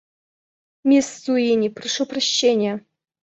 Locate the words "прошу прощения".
1.69-2.83